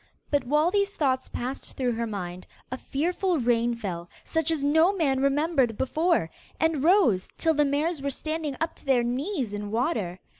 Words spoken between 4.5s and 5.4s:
no man